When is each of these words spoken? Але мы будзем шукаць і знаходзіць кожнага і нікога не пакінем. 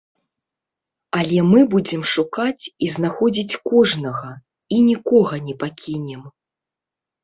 Але 1.19 1.39
мы 1.49 1.59
будзем 1.75 2.01
шукаць 2.15 2.65
і 2.87 2.91
знаходзіць 2.95 3.59
кожнага 3.69 4.29
і 4.77 4.85
нікога 4.91 5.45
не 5.49 5.53
пакінем. 5.65 6.31